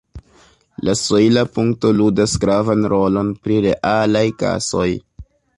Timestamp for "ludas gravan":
1.99-2.89